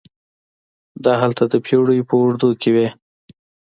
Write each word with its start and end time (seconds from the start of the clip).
دا 1.03 1.13
هلته 1.21 1.43
د 1.47 1.53
پېړیو 1.65 2.07
په 2.09 2.13
اوږدو 2.19 2.49
کې 2.61 2.69
وې. 2.75 2.87